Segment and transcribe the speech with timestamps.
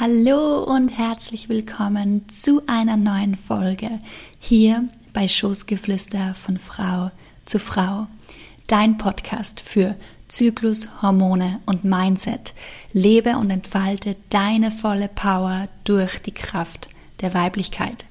[0.00, 3.98] Hallo und herzlich willkommen zu einer neuen Folge
[4.38, 7.10] hier bei Schoßgeflüster von Frau
[7.46, 8.06] zu Frau.
[8.68, 9.96] Dein Podcast für
[10.28, 12.54] Zyklus, Hormone und Mindset.
[12.92, 16.90] Lebe und entfalte deine volle Power durch die Kraft
[17.20, 18.06] der Weiblichkeit.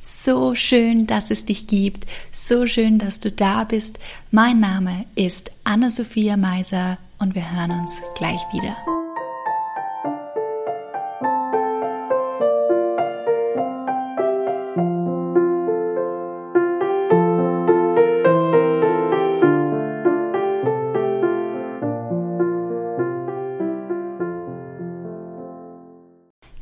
[0.00, 2.06] So schön, dass es dich gibt.
[2.32, 3.98] So schön, dass du da bist.
[4.30, 8.74] Mein Name ist Anna-Sophia Meiser und wir hören uns gleich wieder.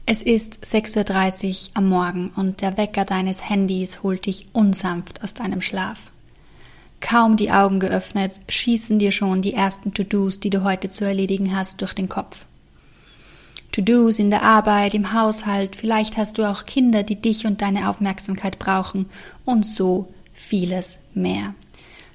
[0.09, 5.35] Es ist 6.30 Uhr am Morgen und der Wecker deines Handys holt dich unsanft aus
[5.35, 6.13] deinem Schlaf.
[7.01, 11.57] Kaum die Augen geöffnet, schießen dir schon die ersten To-Dos, die du heute zu erledigen
[11.57, 12.47] hast, durch den Kopf.
[13.73, 17.91] To-Dos in der Arbeit, im Haushalt, vielleicht hast du auch Kinder, die dich und deine
[17.91, 19.07] Aufmerksamkeit brauchen
[19.45, 21.53] und so vieles mehr.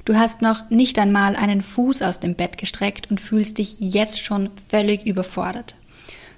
[0.05, 4.23] Du hast noch nicht einmal einen Fuß aus dem Bett gestreckt und fühlst dich jetzt
[4.23, 5.75] schon völlig überfordert.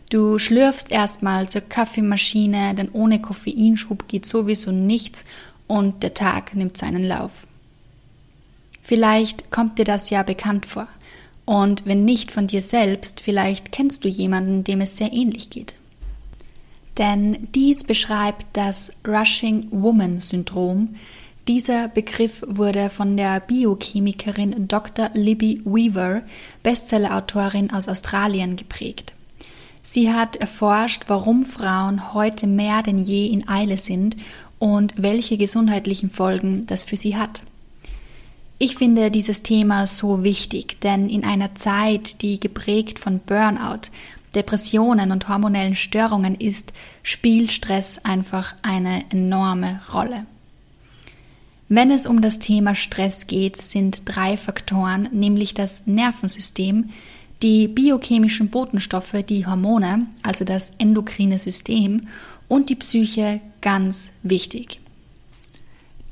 [0.10, 5.26] Du schlürfst erstmal zur Kaffeemaschine, denn ohne Koffeinschub geht sowieso nichts
[5.68, 7.48] und der Tag nimmt seinen Lauf.
[8.82, 10.88] Vielleicht kommt dir das ja bekannt vor.
[11.46, 15.76] Und wenn nicht von dir selbst, vielleicht kennst du jemanden, dem es sehr ähnlich geht.
[16.98, 20.96] Denn dies beschreibt das Rushing Woman Syndrom.
[21.48, 25.10] Dieser Begriff wurde von der Biochemikerin Dr.
[25.14, 26.22] Libby Weaver,
[26.62, 29.14] Bestsellerautorin aus Australien, geprägt.
[29.86, 34.16] Sie hat erforscht, warum Frauen heute mehr denn je in Eile sind
[34.58, 37.44] und welche gesundheitlichen Folgen das für sie hat.
[38.60, 43.92] Ich finde dieses Thema so wichtig, denn in einer Zeit, die geprägt von Burnout,
[44.36, 46.72] Depressionen und hormonellen Störungen ist,
[47.04, 50.26] spielt Stress einfach eine enorme Rolle.
[51.68, 56.90] Wenn es um das Thema Stress geht, sind drei Faktoren, nämlich das Nervensystem,
[57.44, 62.08] die biochemischen Botenstoffe, die Hormone, also das endokrine System
[62.48, 64.80] und die Psyche ganz wichtig.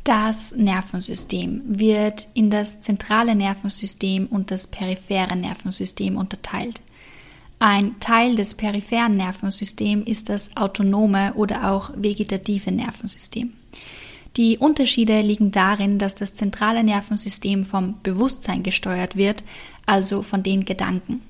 [0.03, 6.81] Das Nervensystem wird in das zentrale Nervensystem und das periphere Nervensystem unterteilt.
[7.59, 13.53] Ein Teil des peripheren Nervensystems ist das autonome oder auch vegetative Nervensystem.
[14.38, 19.44] Die Unterschiede liegen darin, dass das zentrale Nervensystem vom Bewusstsein gesteuert wird,
[19.86, 21.22] also von den Gedanken.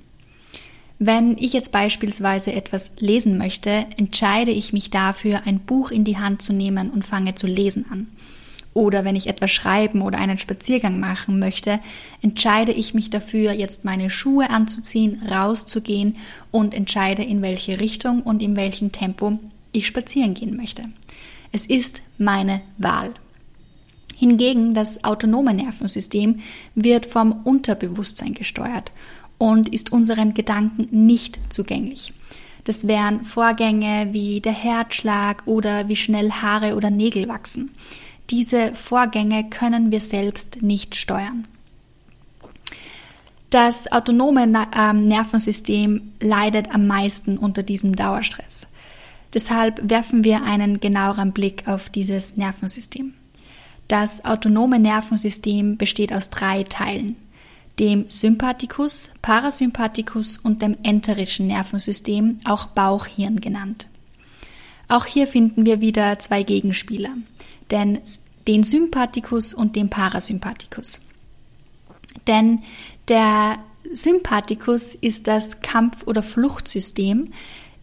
[0.99, 6.19] Wenn ich jetzt beispielsweise etwas lesen möchte, entscheide ich mich dafür, ein Buch in die
[6.19, 8.05] Hand zu nehmen und fange zu lesen an.
[8.75, 11.79] Oder wenn ich etwas schreiben oder einen Spaziergang machen möchte,
[12.21, 16.17] entscheide ich mich dafür, jetzt meine Schuhe anzuziehen, rauszugehen
[16.51, 19.39] und entscheide, in welche Richtung und in welchem Tempo
[19.71, 20.83] ich spazieren gehen möchte.
[21.51, 23.13] Es ist meine Wahl.
[24.15, 26.39] Hingegen das autonome Nervensystem
[26.75, 28.91] wird vom Unterbewusstsein gesteuert
[29.37, 32.13] und ist unseren Gedanken nicht zugänglich.
[32.63, 37.71] Das wären Vorgänge wie der Herzschlag oder wie schnell Haare oder Nägel wachsen.
[38.29, 41.47] Diese Vorgänge können wir selbst nicht steuern.
[43.49, 44.47] Das autonome
[44.77, 48.67] ähm, Nervensystem leidet am meisten unter diesem Dauerstress.
[49.33, 53.13] Deshalb werfen wir einen genaueren Blick auf dieses Nervensystem.
[53.87, 57.15] Das autonome Nervensystem besteht aus drei Teilen,
[57.79, 63.87] dem Sympathikus, Parasympathikus und dem enterischen Nervensystem, auch Bauchhirn genannt.
[64.87, 67.15] Auch hier finden wir wieder zwei Gegenspieler,
[67.69, 67.99] denn
[68.47, 70.99] den Sympathikus und den Parasympathikus.
[72.27, 72.61] Denn
[73.07, 73.57] der
[73.93, 77.29] Sympathikus ist das Kampf- oder Fluchtsystem,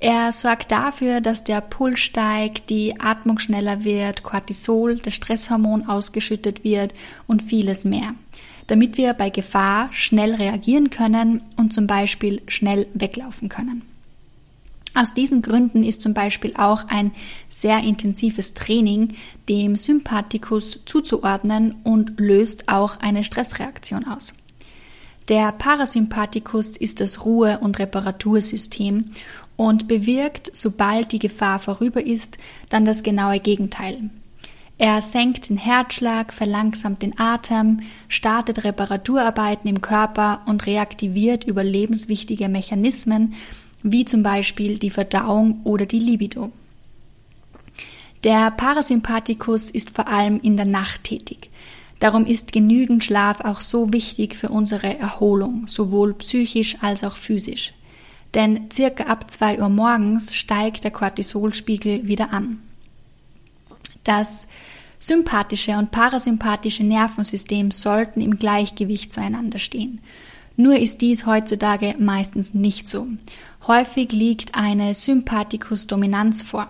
[0.01, 6.63] er sorgt dafür, dass der Puls steigt, die Atmung schneller wird, Cortisol, das Stresshormon ausgeschüttet
[6.63, 6.95] wird
[7.27, 8.15] und vieles mehr,
[8.69, 13.83] damit wir bei Gefahr schnell reagieren können und zum Beispiel schnell weglaufen können.
[14.95, 17.13] Aus diesen Gründen ist zum Beispiel auch ein
[17.49, 19.15] sehr intensives Training
[19.49, 24.35] dem Sympathikus zuzuordnen und löst auch eine Stressreaktion aus.
[25.29, 29.11] Der Parasympathikus ist das Ruhe- und Reparatursystem
[29.59, 32.39] und bewirkt, sobald die Gefahr vorüber ist,
[32.71, 34.09] dann das genaue Gegenteil.
[34.79, 43.35] Er senkt den Herzschlag, verlangsamt den Atem, startet Reparaturarbeiten im Körper und reaktiviert überlebenswichtige Mechanismen,
[43.83, 46.53] wie zum Beispiel die Verdauung oder die Libido.
[48.23, 51.51] Der Parasympathikus ist vor allem in der Nacht tätig.
[51.99, 57.73] Darum ist genügend Schlaf auch so wichtig für unsere Erholung, sowohl psychisch als auch physisch.
[58.35, 62.61] Denn circa ab 2 Uhr morgens steigt der Cortisolspiegel wieder an.
[64.05, 64.49] Das
[65.01, 70.01] sympathische und parasympathische Nervensystem sollten im Gleichgewicht zueinander stehen.
[70.57, 73.07] Nur ist dies heutzutage meistens nicht so.
[73.67, 76.69] Häufig liegt eine Sympathikus-Dominanz vor.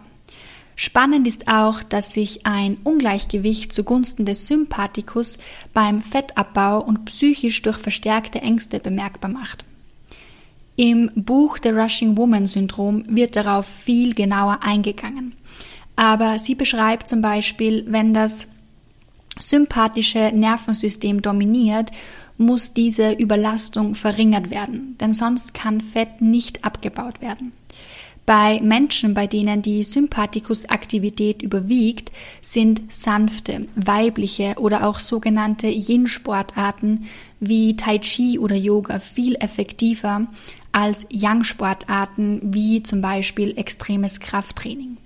[0.77, 5.39] Spannend ist auch, dass sich ein Ungleichgewicht zugunsten des Sympathikus
[5.75, 9.65] beim Fettabbau und psychisch durch verstärkte Ängste bemerkbar macht.
[10.79, 15.35] Im Buch The Rushing Woman Syndrom wird darauf viel genauer eingegangen.
[15.97, 18.47] Aber sie beschreibt zum Beispiel, wenn das
[19.41, 21.91] sympathische Nervensystem dominiert,
[22.37, 27.51] muss diese Überlastung verringert werden, denn sonst kann Fett nicht abgebaut werden.
[28.29, 37.07] Bei Menschen, bei denen die Sympathikusaktivität überwiegt, sind sanfte, weibliche oder auch sogenannte Yin-Sportarten
[37.41, 40.27] wie Tai Chi oder Yoga viel effektiver
[40.73, 44.99] als Yang-Sportarten wie zum Beispiel extremes Krafttraining.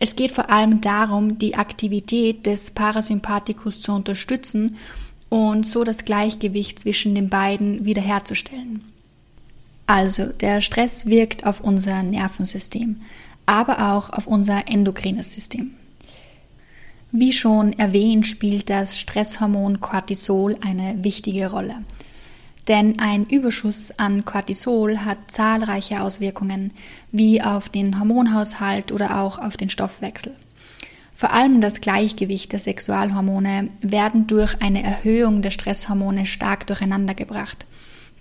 [0.00, 4.76] Es geht vor allem darum, die Aktivität des Parasympathikus zu unterstützen
[5.28, 8.82] und so das Gleichgewicht zwischen den beiden wiederherzustellen.
[9.92, 13.00] Also, der Stress wirkt auf unser Nervensystem,
[13.44, 15.72] aber auch auf unser endokrines System.
[17.10, 21.82] Wie schon erwähnt, spielt das Stresshormon Cortisol eine wichtige Rolle.
[22.68, 26.72] Denn ein Überschuss an Cortisol hat zahlreiche Auswirkungen,
[27.10, 30.36] wie auf den Hormonhaushalt oder auch auf den Stoffwechsel.
[31.16, 37.66] Vor allem das Gleichgewicht der Sexualhormone werden durch eine Erhöhung der Stresshormone stark durcheinandergebracht.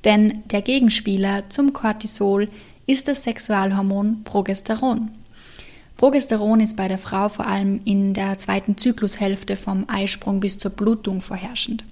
[0.06, 2.48] Denn der Gegenspieler zum Cortisol
[2.86, 5.10] ist das Sexualhormon Progesteron.
[5.98, 10.72] Progesteron ist bei der Frau vor allem in der zweiten Zyklushälfte vom Eisprung bis zur
[10.72, 11.84] Blutung vorherrschend.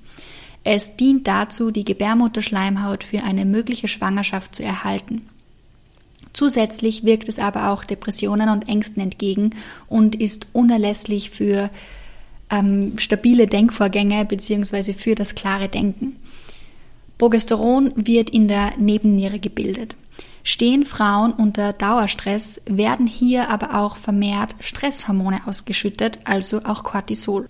[0.63, 5.27] Es dient dazu, die Gebärmutterschleimhaut für eine mögliche Schwangerschaft zu erhalten.
[6.33, 9.51] Zusätzlich wirkt es aber auch Depressionen und Ängsten entgegen
[9.87, 11.69] und ist unerlässlich für
[12.49, 14.93] ähm, stabile Denkvorgänge bzw.
[14.93, 16.15] für das klare Denken.
[17.17, 19.95] Progesteron wird in der Nebenniere gebildet.
[20.43, 27.49] Stehen Frauen unter Dauerstress, werden hier aber auch vermehrt Stresshormone ausgeschüttet, also auch Cortisol.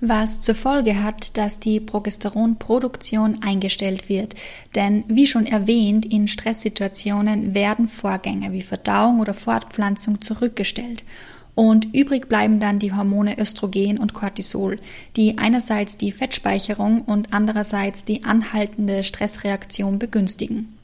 [0.00, 4.34] Was zur Folge hat, dass die Progesteronproduktion eingestellt wird.
[4.74, 11.04] Denn wie schon erwähnt, in Stresssituationen werden Vorgänge wie Verdauung oder Fortpflanzung zurückgestellt.
[11.54, 14.80] Und übrig bleiben dann die Hormone Östrogen und Cortisol,
[15.16, 20.76] die einerseits die Fettspeicherung und andererseits die anhaltende Stressreaktion begünstigen.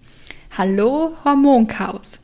[0.57, 2.21] Hallo Hormonchaos!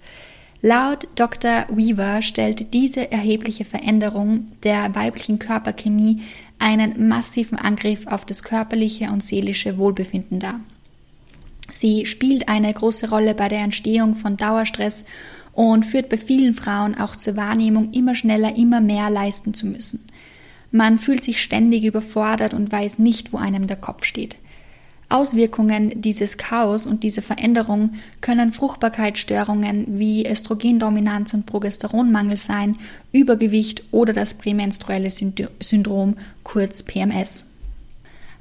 [0.62, 1.66] Laut Dr.
[1.70, 6.22] Weaver stellt diese erhebliche Veränderung der weiblichen Körperchemie
[6.58, 10.60] einen massiven Angriff auf das körperliche und seelische Wohlbefinden dar.
[11.70, 15.04] Sie spielt eine große Rolle bei der Entstehung von Dauerstress
[15.56, 20.04] und führt bei vielen Frauen auch zur Wahrnehmung, immer schneller, immer mehr leisten zu müssen.
[20.70, 24.36] Man fühlt sich ständig überfordert und weiß nicht, wo einem der Kopf steht.
[25.08, 32.76] Auswirkungen dieses Chaos und dieser Veränderung können Fruchtbarkeitsstörungen wie Östrogendominanz und Progesteronmangel sein,
[33.12, 37.46] Übergewicht oder das prämenstruelle Syndrom, kurz PMS.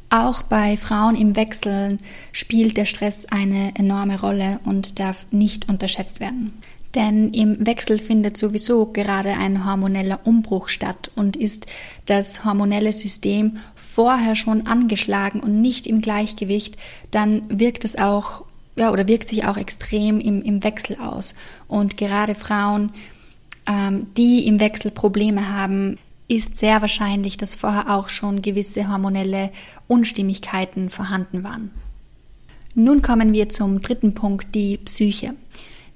[0.10, 1.98] Auch bei Frauen im Wechsel
[2.32, 6.52] spielt der Stress eine enorme Rolle und darf nicht unterschätzt werden.
[6.96, 11.66] Denn im Wechsel findet sowieso gerade ein hormoneller Umbruch statt und ist
[12.06, 16.78] das hormonelle System vorher schon angeschlagen und nicht im Gleichgewicht,
[17.12, 18.46] dann wirkt es auch,
[18.78, 21.36] ja, oder wirkt sich auch extrem im, im Wechsel aus.
[21.68, 22.92] Und gerade Frauen,
[23.68, 25.98] ähm, die im Wechsel Probleme haben,
[26.28, 29.52] ist sehr wahrscheinlich, dass vorher auch schon gewisse hormonelle
[29.88, 31.72] Unstimmigkeiten vorhanden waren.
[32.74, 35.36] Nun kommen wir zum dritten Punkt, die Psyche.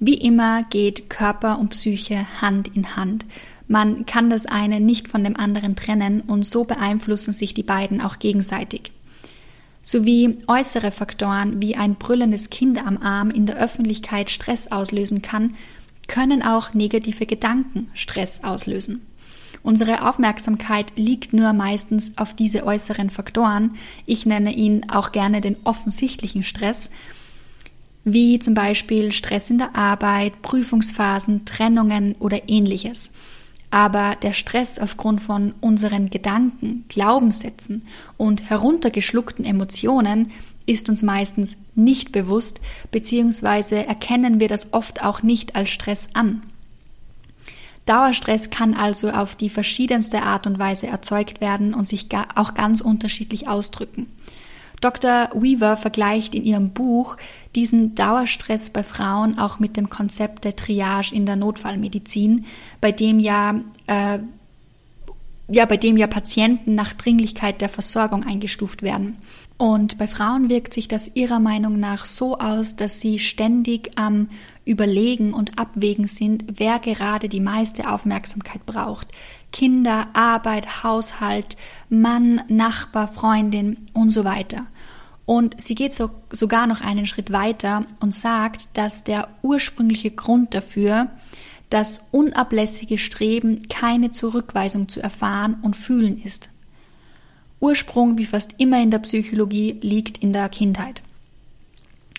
[0.02, 3.26] Wie immer geht Körper und Psyche Hand in Hand.
[3.68, 8.00] Man kann das eine nicht von dem anderen trennen und so beeinflussen sich die beiden
[8.00, 8.92] auch gegenseitig.
[9.82, 15.54] Sowie äußere Faktoren wie ein brüllendes Kind am Arm in der Öffentlichkeit Stress auslösen kann,
[16.08, 19.02] können auch negative Gedanken Stress auslösen.
[19.62, 23.74] Unsere Aufmerksamkeit liegt nur meistens auf diese äußeren Faktoren.
[24.06, 26.90] Ich nenne ihn auch gerne den offensichtlichen Stress,
[28.04, 33.10] wie zum Beispiel Stress in der Arbeit, Prüfungsphasen, Trennungen oder ähnliches.
[33.70, 37.84] Aber der Stress aufgrund von unseren Gedanken, Glaubenssätzen
[38.16, 40.32] und heruntergeschluckten Emotionen
[40.66, 46.42] ist uns meistens nicht bewusst, beziehungsweise erkennen wir das oft auch nicht als Stress an.
[47.86, 52.80] Dauerstress kann also auf die verschiedenste Art und Weise erzeugt werden und sich auch ganz
[52.80, 54.06] unterschiedlich ausdrücken.
[54.80, 55.28] Dr.
[55.34, 57.16] Weaver vergleicht in ihrem Buch
[57.54, 62.46] diesen Dauerstress bei Frauen auch mit dem Konzept der Triage in der Notfallmedizin,
[62.80, 64.20] bei dem ja, äh,
[65.48, 69.18] ja, bei dem ja Patienten nach Dringlichkeit der Versorgung eingestuft werden.
[69.60, 74.30] Und bei Frauen wirkt sich das ihrer Meinung nach so aus, dass sie ständig am
[74.64, 79.08] Überlegen und Abwägen sind, wer gerade die meiste Aufmerksamkeit braucht.
[79.52, 81.58] Kinder, Arbeit, Haushalt,
[81.90, 84.66] Mann, Nachbar, Freundin und so weiter.
[85.26, 90.54] Und sie geht so, sogar noch einen Schritt weiter und sagt, dass der ursprüngliche Grund
[90.54, 91.10] dafür
[91.68, 96.48] das unablässige Streben, keine Zurückweisung zu erfahren und fühlen ist.
[97.60, 101.02] Ursprung, wie fast immer in der Psychologie, liegt in der Kindheit.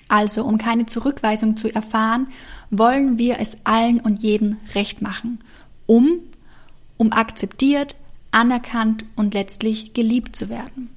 [0.08, 2.28] Also, um keine Zurückweisung zu erfahren,
[2.70, 5.40] wollen wir es allen und jeden recht machen,
[5.88, 6.20] um,
[6.98, 7.96] um akzeptiert,
[8.32, 10.90] anerkannt und letztlich geliebt zu werden.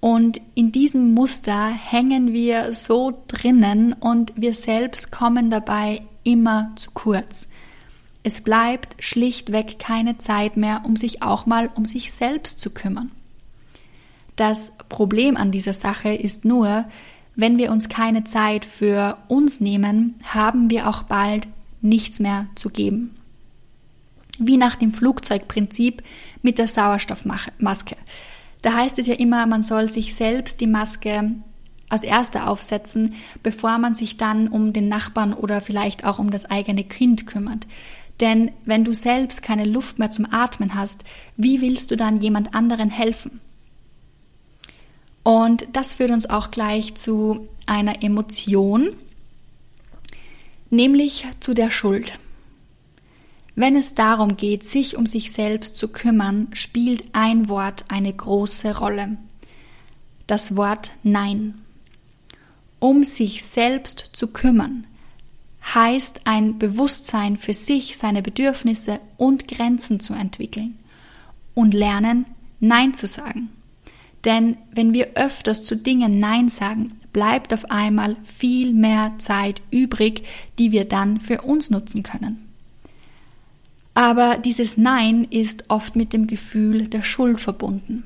[0.00, 6.90] Und in diesem Muster hängen wir so drinnen und wir selbst kommen dabei immer zu
[6.92, 7.48] kurz.
[8.22, 13.10] Es bleibt schlichtweg keine Zeit mehr, um sich auch mal um sich selbst zu kümmern.
[14.40, 16.86] Das Problem an dieser Sache ist nur,
[17.36, 21.46] wenn wir uns keine Zeit für uns nehmen, haben wir auch bald
[21.82, 23.14] nichts mehr zu geben.
[24.38, 26.02] Wie nach dem Flugzeugprinzip
[26.40, 27.96] mit der Sauerstoffmaske.
[28.62, 31.32] Da heißt es ja immer, man soll sich selbst die Maske
[31.90, 36.46] als erster aufsetzen, bevor man sich dann um den Nachbarn oder vielleicht auch um das
[36.46, 37.66] eigene Kind kümmert.
[38.22, 41.04] Denn wenn du selbst keine Luft mehr zum Atmen hast,
[41.36, 43.42] wie willst du dann jemand anderen helfen?
[45.22, 48.96] Und das führt uns auch gleich zu einer Emotion,
[50.70, 52.18] nämlich zu der Schuld.
[53.54, 58.78] Wenn es darum geht, sich um sich selbst zu kümmern, spielt ein Wort eine große
[58.78, 59.18] Rolle.
[60.26, 61.60] Das Wort Nein.
[62.78, 64.86] Um sich selbst zu kümmern,
[65.62, 70.78] heißt ein Bewusstsein für sich, seine Bedürfnisse und Grenzen zu entwickeln
[71.54, 72.24] und lernen,
[72.60, 73.50] Nein zu sagen.
[74.24, 80.24] Denn wenn wir öfters zu Dingen Nein sagen, bleibt auf einmal viel mehr Zeit übrig,
[80.58, 82.46] die wir dann für uns nutzen können.
[83.94, 88.04] Aber dieses Nein ist oft mit dem Gefühl der Schuld verbunden.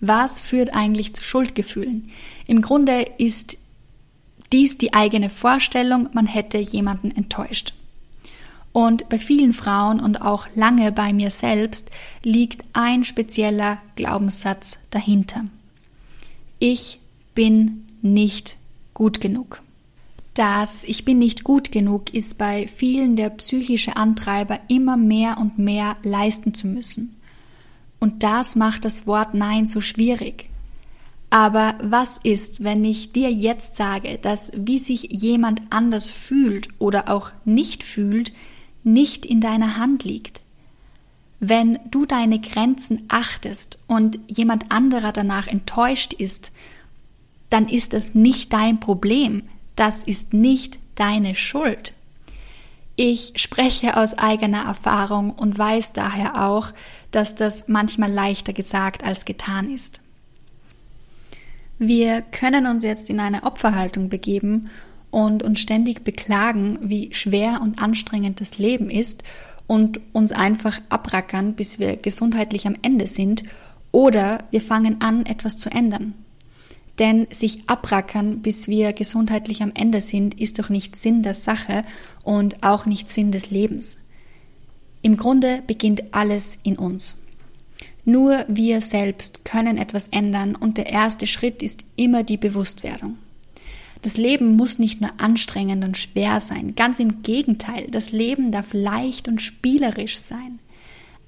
[0.00, 2.08] Was führt eigentlich zu Schuldgefühlen?
[2.46, 3.58] Im Grunde ist
[4.52, 7.74] dies die eigene Vorstellung, man hätte jemanden enttäuscht.
[8.72, 11.90] Und bei vielen Frauen und auch lange bei mir selbst
[12.22, 15.44] liegt ein spezieller Glaubenssatz dahinter.
[16.58, 17.00] Ich
[17.34, 18.56] bin nicht
[18.94, 19.62] gut genug.
[20.34, 25.58] Das Ich bin nicht gut genug ist bei vielen der psychische Antreiber, immer mehr und
[25.58, 27.16] mehr leisten zu müssen.
[27.98, 30.48] Und das macht das Wort Nein so schwierig.
[31.30, 37.08] Aber was ist, wenn ich dir jetzt sage, dass wie sich jemand anders fühlt oder
[37.08, 38.32] auch nicht fühlt,
[38.92, 40.42] nicht in deiner Hand liegt.
[41.40, 46.50] Wenn du deine Grenzen achtest und jemand anderer danach enttäuscht ist,
[47.50, 49.44] dann ist das nicht dein Problem,
[49.76, 51.94] das ist nicht deine Schuld.
[52.96, 56.72] Ich spreche aus eigener Erfahrung und weiß daher auch,
[57.12, 60.00] dass das manchmal leichter gesagt als getan ist.
[61.78, 64.68] Wir können uns jetzt in eine Opferhaltung begeben
[65.10, 69.22] und uns ständig beklagen, wie schwer und anstrengend das Leben ist
[69.66, 73.42] und uns einfach abrackern, bis wir gesundheitlich am Ende sind,
[73.90, 76.14] oder wir fangen an, etwas zu ändern.
[76.98, 81.84] Denn sich abrackern, bis wir gesundheitlich am Ende sind, ist doch nicht Sinn der Sache
[82.24, 83.96] und auch nicht Sinn des Lebens.
[85.00, 87.18] Im Grunde beginnt alles in uns.
[88.04, 93.18] Nur wir selbst können etwas ändern und der erste Schritt ist immer die Bewusstwerdung.
[94.02, 98.72] Das Leben muss nicht nur anstrengend und schwer sein, ganz im Gegenteil, das Leben darf
[98.72, 100.60] leicht und spielerisch sein.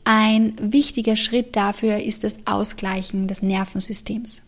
[0.05, 4.43] Ein wichtiger Schritt dafür ist das Ausgleichen des Nervensystems.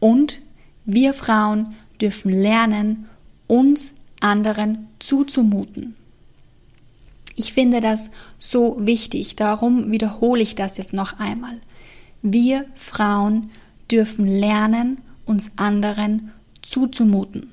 [0.00, 0.40] Und
[0.84, 3.06] wir Frauen dürfen lernen,
[3.46, 5.96] uns anderen zuzumuten.
[7.34, 11.60] Ich finde das so wichtig, darum wiederhole ich das jetzt noch einmal.
[12.22, 13.50] Wir Frauen
[13.90, 16.32] dürfen lernen, uns anderen
[16.68, 17.52] zuzumuten,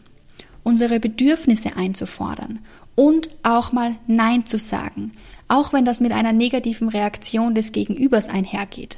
[0.63, 2.59] unsere Bedürfnisse einzufordern
[2.95, 5.11] und auch mal Nein zu sagen,
[5.47, 8.97] auch wenn das mit einer negativen Reaktion des Gegenübers einhergeht.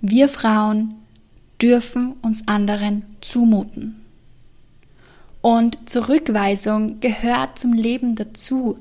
[0.00, 0.94] Wir Frauen
[1.60, 4.04] dürfen uns anderen zumuten.
[5.40, 8.78] Und Zurückweisung gehört zum Leben dazu,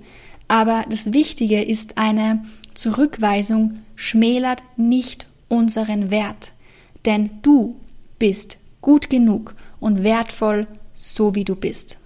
[0.47, 6.51] aber das Wichtige ist eine Zurückweisung schmälert nicht unseren Wert,
[7.05, 7.75] denn du
[8.19, 11.97] bist gut genug und wertvoll, so wie du bist.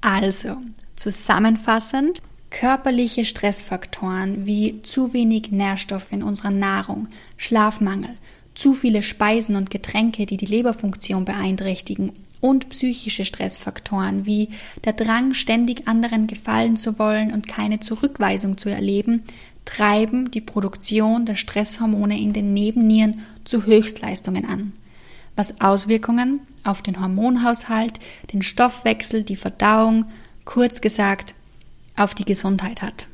[0.00, 0.56] Also,
[0.94, 8.16] zusammenfassend, körperliche Stressfaktoren wie zu wenig Nährstoffe in unserer Nahrung, Schlafmangel,
[8.54, 14.50] zu viele Speisen und Getränke, die die Leberfunktion beeinträchtigen und psychische Stressfaktoren wie
[14.84, 19.24] der Drang, ständig anderen gefallen zu wollen und keine Zurückweisung zu erleben,
[19.64, 24.72] treiben die Produktion der Stresshormone in den Nebennieren zu Höchstleistungen an,
[25.36, 28.00] was Auswirkungen auf den Hormonhaushalt,
[28.32, 30.06] den Stoffwechsel, die Verdauung,
[30.44, 31.34] kurz gesagt
[31.96, 33.08] auf die Gesundheit hat.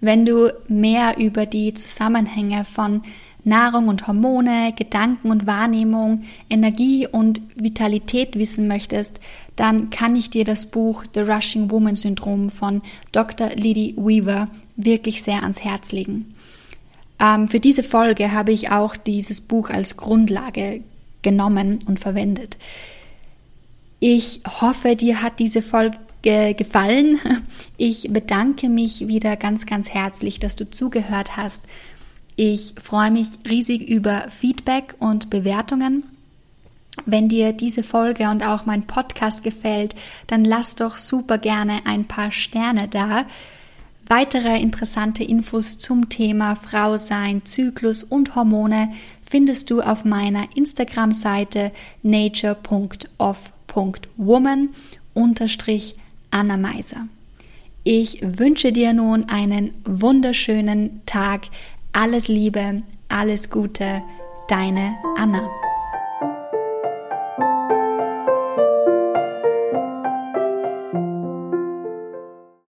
[0.00, 3.02] Wenn du mehr über die Zusammenhänge von
[3.44, 9.20] Nahrung und Hormone, Gedanken und Wahrnehmung, Energie und Vitalität wissen möchtest,
[9.56, 13.50] dann kann ich dir das Buch The Rushing Woman Syndrom von Dr.
[13.50, 16.34] Liddy Weaver wirklich sehr ans Herz legen.
[17.20, 20.82] Ähm, für diese Folge habe ich auch dieses Buch als Grundlage
[21.22, 22.58] genommen und verwendet.
[24.00, 27.18] Ich hoffe, dir hat diese Folge gefallen.
[27.80, 31.62] Ich bedanke mich wieder ganz, ganz herzlich, dass du zugehört hast.
[32.34, 36.04] Ich freue mich riesig über Feedback und Bewertungen.
[37.06, 39.94] Wenn dir diese Folge und auch mein Podcast gefällt,
[40.26, 43.26] dann lass doch super gerne ein paar Sterne da.
[44.08, 48.88] Weitere interessante Infos zum Thema Frau sein, Zyklus und Hormone
[49.22, 51.72] findest du auf meiner Instagram-Seite
[52.02, 54.70] nature.off.woman
[55.12, 55.94] unterstrich
[56.30, 57.06] Anna Meiser.
[57.84, 61.42] Ich wünsche dir nun einen wunderschönen Tag.
[61.92, 64.00] Alles Liebe, alles Gute,
[64.48, 65.46] deine Anna.